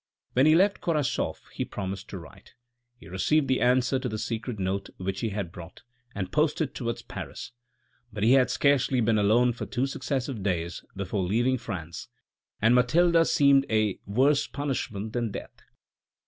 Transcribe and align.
When 0.33 0.47
he 0.47 0.55
left 0.55 0.81
Korasoff 0.81 1.47
he 1.53 1.63
promised 1.63 2.07
to 2.09 2.17
write. 2.17 2.55
He 2.97 3.07
received 3.07 3.47
the 3.47 3.61
answer 3.61 3.99
to 3.99 4.09
the 4.09 4.17
secret 4.17 4.57
note 4.57 4.89
which 4.97 5.19
he 5.19 5.29
had 5.29 5.51
brought, 5.51 5.83
and 6.15 6.31
posted 6.31 6.73
towards 6.73 7.03
Paris; 7.03 7.51
but 8.11 8.23
he 8.23 8.31
had 8.31 8.49
scarcely 8.49 8.99
been 8.99 9.19
alone 9.19 9.53
for 9.53 9.67
two 9.67 9.85
successive 9.85 10.41
days 10.41 10.83
before 10.95 11.21
leaving 11.21 11.59
France, 11.59 12.07
and 12.59 12.73
Mathilde 12.73 13.27
seemed 13.27 13.67
a 13.69 13.99
worse 14.07 14.47
punishment 14.47 15.13
than 15.13 15.29
death. 15.29 15.61